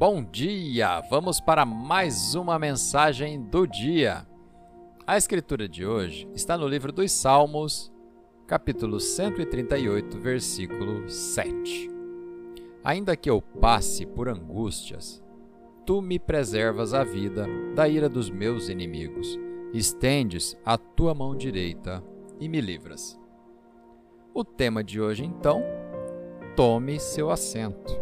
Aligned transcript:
Bom 0.00 0.24
dia! 0.24 0.98
Vamos 1.10 1.42
para 1.42 1.66
mais 1.66 2.34
uma 2.34 2.58
mensagem 2.58 3.38
do 3.38 3.66
dia. 3.66 4.26
A 5.06 5.18
escritura 5.18 5.68
de 5.68 5.84
hoje 5.84 6.26
está 6.34 6.56
no 6.56 6.66
livro 6.66 6.90
dos 6.90 7.12
Salmos, 7.12 7.92
capítulo 8.46 8.98
138, 8.98 10.18
versículo 10.18 11.06
7. 11.06 11.90
Ainda 12.82 13.14
que 13.14 13.28
eu 13.28 13.42
passe 13.42 14.06
por 14.06 14.30
angústias, 14.30 15.22
tu 15.84 16.00
me 16.00 16.18
preservas 16.18 16.94
a 16.94 17.04
vida 17.04 17.46
da 17.74 17.86
ira 17.86 18.08
dos 18.08 18.30
meus 18.30 18.70
inimigos, 18.70 19.38
estendes 19.74 20.56
a 20.64 20.78
tua 20.78 21.12
mão 21.12 21.36
direita 21.36 22.02
e 22.40 22.48
me 22.48 22.62
livras. 22.62 23.20
O 24.32 24.46
tema 24.46 24.82
de 24.82 24.98
hoje, 24.98 25.26
então, 25.26 25.62
tome 26.56 26.98
seu 26.98 27.30
assento. 27.30 27.99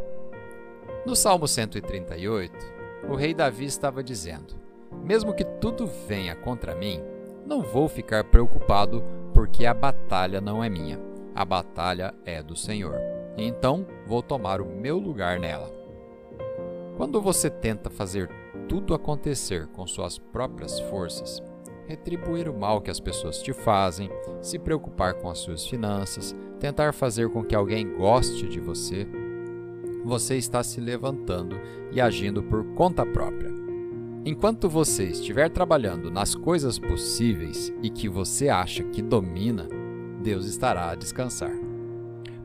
No 1.08 1.16
Salmo 1.16 1.48
138, 1.48 2.52
o 3.08 3.14
rei 3.14 3.32
Davi 3.32 3.64
estava 3.64 4.04
dizendo: 4.04 4.54
Mesmo 5.02 5.32
que 5.32 5.42
tudo 5.42 5.86
venha 6.06 6.36
contra 6.36 6.74
mim, 6.74 7.00
não 7.46 7.62
vou 7.62 7.88
ficar 7.88 8.24
preocupado, 8.24 9.02
porque 9.32 9.64
a 9.64 9.72
batalha 9.72 10.38
não 10.38 10.62
é 10.62 10.68
minha, 10.68 11.00
a 11.34 11.46
batalha 11.46 12.14
é 12.26 12.42
do 12.42 12.54
Senhor. 12.54 13.00
Então 13.38 13.86
vou 14.06 14.22
tomar 14.22 14.60
o 14.60 14.66
meu 14.66 14.98
lugar 14.98 15.40
nela. 15.40 15.72
Quando 16.98 17.22
você 17.22 17.48
tenta 17.48 17.88
fazer 17.88 18.28
tudo 18.68 18.92
acontecer 18.92 19.66
com 19.68 19.86
suas 19.86 20.18
próprias 20.18 20.78
forças, 20.78 21.42
retribuir 21.86 22.50
o 22.50 22.54
mal 22.54 22.82
que 22.82 22.90
as 22.90 23.00
pessoas 23.00 23.40
te 23.40 23.54
fazem, 23.54 24.10
se 24.42 24.58
preocupar 24.58 25.14
com 25.14 25.30
as 25.30 25.38
suas 25.38 25.66
finanças, 25.66 26.36
tentar 26.60 26.92
fazer 26.92 27.30
com 27.30 27.42
que 27.42 27.54
alguém 27.54 27.96
goste 27.96 28.46
de 28.46 28.60
você, 28.60 29.08
você 30.04 30.36
está 30.36 30.62
se 30.62 30.80
levantando 30.80 31.58
e 31.92 32.00
agindo 32.00 32.42
por 32.42 32.64
conta 32.74 33.04
própria. 33.04 33.50
Enquanto 34.24 34.68
você 34.68 35.05
estiver 35.05 35.48
trabalhando 35.48 36.10
nas 36.10 36.34
coisas 36.34 36.78
possíveis 36.78 37.72
e 37.82 37.88
que 37.88 38.08
você 38.08 38.48
acha 38.48 38.82
que 38.84 39.00
domina, 39.00 39.66
Deus 40.22 40.46
estará 40.46 40.90
a 40.90 40.94
descansar. 40.94 41.52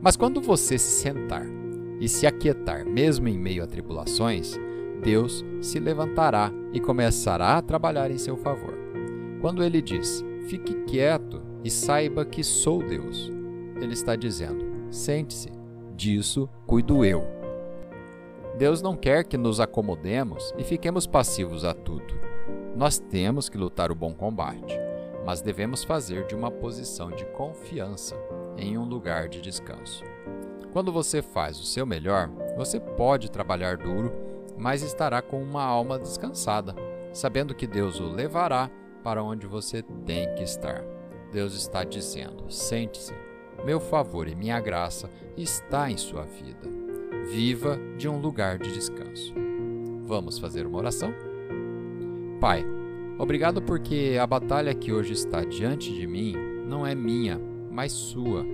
Mas 0.00 0.16
quando 0.16 0.40
você 0.40 0.78
se 0.78 1.02
sentar 1.02 1.46
e 2.00 2.08
se 2.08 2.26
aquietar, 2.26 2.86
mesmo 2.86 3.28
em 3.28 3.38
meio 3.38 3.62
a 3.62 3.66
tribulações, 3.66 4.58
Deus 5.02 5.44
se 5.60 5.78
levantará 5.78 6.50
e 6.72 6.80
começará 6.80 7.56
a 7.56 7.62
trabalhar 7.62 8.10
em 8.10 8.18
seu 8.18 8.36
favor. 8.36 8.74
Quando 9.40 9.62
ele 9.62 9.82
diz: 9.82 10.24
Fique 10.48 10.74
quieto 10.84 11.42
e 11.62 11.70
saiba 11.70 12.24
que 12.24 12.42
sou 12.42 12.82
Deus, 12.82 13.30
ele 13.80 13.92
está 13.92 14.16
dizendo: 14.16 14.64
Sente-se, 14.90 15.50
disso 15.94 16.48
cuido 16.66 17.04
eu. 17.04 17.43
Deus 18.56 18.80
não 18.80 18.96
quer 18.96 19.24
que 19.24 19.36
nos 19.36 19.58
acomodemos 19.58 20.54
e 20.56 20.62
fiquemos 20.62 21.08
passivos 21.08 21.64
a 21.64 21.74
tudo. 21.74 22.14
Nós 22.76 23.00
temos 23.00 23.48
que 23.48 23.58
lutar 23.58 23.90
o 23.90 23.96
bom 23.96 24.14
combate, 24.14 24.78
mas 25.26 25.40
devemos 25.40 25.82
fazer 25.82 26.24
de 26.26 26.36
uma 26.36 26.52
posição 26.52 27.10
de 27.10 27.24
confiança 27.26 28.16
em 28.56 28.78
um 28.78 28.84
lugar 28.84 29.28
de 29.28 29.40
descanso. 29.40 30.04
Quando 30.72 30.92
você 30.92 31.20
faz 31.20 31.58
o 31.58 31.64
seu 31.64 31.84
melhor, 31.84 32.30
você 32.56 32.78
pode 32.78 33.28
trabalhar 33.28 33.76
duro, 33.76 34.12
mas 34.56 34.82
estará 34.82 35.20
com 35.20 35.42
uma 35.42 35.64
alma 35.64 35.98
descansada, 35.98 36.76
sabendo 37.12 37.56
que 37.56 37.66
Deus 37.66 37.98
o 37.98 38.06
levará 38.06 38.70
para 39.02 39.22
onde 39.22 39.48
você 39.48 39.82
tem 40.06 40.32
que 40.36 40.44
estar. 40.44 40.84
Deus 41.32 41.54
está 41.54 41.82
dizendo: 41.82 42.48
sente-se, 42.52 43.14
meu 43.64 43.80
favor 43.80 44.28
e 44.28 44.34
minha 44.36 44.60
graça 44.60 45.10
está 45.36 45.90
em 45.90 45.96
sua 45.96 46.22
vida 46.22 46.83
viva 47.24 47.78
de 47.96 48.08
um 48.08 48.18
lugar 48.18 48.58
de 48.58 48.72
descanso. 48.72 49.34
Vamos 50.06 50.38
fazer 50.38 50.66
uma 50.66 50.78
oração? 50.78 51.14
Pai, 52.40 52.64
obrigado 53.18 53.62
porque 53.62 54.18
a 54.20 54.26
batalha 54.26 54.74
que 54.74 54.92
hoje 54.92 55.12
está 55.12 55.42
diante 55.44 55.92
de 55.92 56.06
mim 56.06 56.34
não 56.66 56.86
é 56.86 56.94
minha, 56.94 57.40
mas 57.70 57.92
sua. 57.92 58.44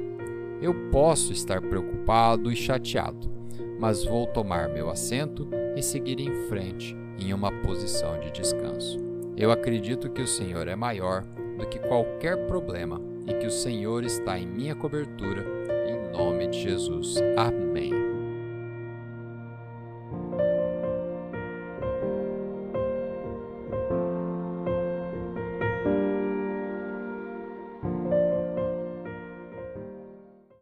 Eu 0.60 0.74
posso 0.90 1.32
estar 1.32 1.60
preocupado 1.60 2.52
e 2.52 2.56
chateado, 2.56 3.30
mas 3.78 4.04
vou 4.04 4.26
tomar 4.26 4.68
meu 4.68 4.90
assento 4.90 5.48
e 5.76 5.82
seguir 5.82 6.20
em 6.20 6.32
frente 6.48 6.96
em 7.18 7.32
uma 7.32 7.50
posição 7.62 8.18
de 8.20 8.30
descanso. 8.30 8.98
Eu 9.36 9.50
acredito 9.50 10.10
que 10.10 10.22
o 10.22 10.26
Senhor 10.26 10.68
é 10.68 10.76
maior 10.76 11.24
do 11.58 11.66
que 11.66 11.78
qualquer 11.78 12.46
problema 12.46 13.00
e 13.26 13.34
que 13.34 13.46
o 13.46 13.50
Senhor 13.50 14.04
está 14.04 14.38
em 14.38 14.46
minha 14.46 14.74
cobertura. 14.74 15.44
Em 15.86 16.12
nome 16.12 16.48
de 16.48 16.60
Jesus. 16.60 17.16
Amém. 17.36 18.09